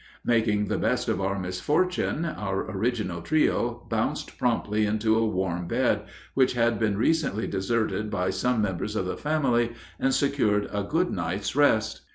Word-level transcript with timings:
Making 0.25 0.65
the 0.65 0.79
best 0.79 1.07
of 1.09 1.21
our 1.21 1.37
misfortune, 1.37 2.25
our 2.25 2.71
original 2.71 3.21
trio 3.21 3.85
bounced 3.87 4.35
promptly 4.39 4.87
into 4.87 5.15
a 5.15 5.27
warm 5.27 5.67
bed, 5.67 6.07
which 6.33 6.53
had 6.53 6.79
been 6.79 6.97
recently 6.97 7.45
deserted 7.45 8.09
by 8.09 8.31
some 8.31 8.63
members 8.63 8.95
of 8.95 9.05
the 9.05 9.15
family, 9.15 9.73
and 9.99 10.11
secured 10.11 10.67
a 10.73 10.81
good 10.81 11.11
night's 11.11 11.55
rest. 11.55 12.01